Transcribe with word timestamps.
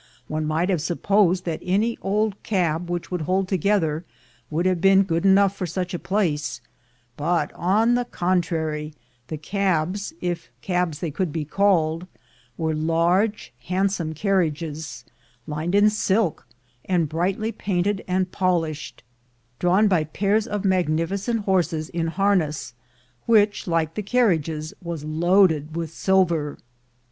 One 0.27 0.47
might 0.47 0.69
have 0.69 0.81
supposed 0.81 1.45
that 1.45 1.61
any 1.63 1.95
old 2.01 2.33
cab 2.41 2.89
which 2.89 3.11
would 3.11 3.21
hold 3.21 3.47
together 3.47 4.03
would 4.49 4.65
have 4.65 4.81
been 4.81 5.03
good 5.03 5.25
enough 5.27 5.55
for 5.55 5.67
such 5.67 5.93
a 5.93 5.99
place; 5.99 6.59
but, 7.15 7.51
on 7.53 7.93
the 7.93 8.05
contrary, 8.05 8.95
the 9.27 9.37
cabs— 9.37 10.11
if 10.19 10.49
cabs 10.63 11.01
they 11.01 11.11
could 11.11 11.31
be 11.31 11.45
called— 11.45 12.07
were 12.57 12.73
large 12.73 13.53
hand 13.65 13.91
some 13.91 14.15
carriages, 14.15 15.05
lined 15.45 15.75
with 15.75 15.93
silk, 15.93 16.47
and 16.85 17.07
brightly 17.07 17.51
painted 17.51 18.03
and 18.07 18.31
polished, 18.31 19.03
drawn 19.59 19.87
by 19.87 20.03
pairs 20.05 20.47
of 20.47 20.65
magnificent 20.65 21.41
horses, 21.41 21.89
in 21.89 22.07
harness, 22.07 22.73
which, 23.27 23.67
like 23.67 23.93
the 23.93 24.01
carriages, 24.01 24.73
was 24.81 25.03
loaded 25.03 25.75
with 25.75 25.93
silver. 25.93 26.57